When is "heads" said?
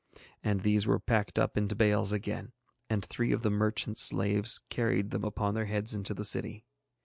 5.67-5.93